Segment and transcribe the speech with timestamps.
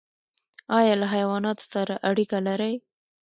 [0.79, 2.73] ایا له حیواناتو سره اړیکه لرئ؟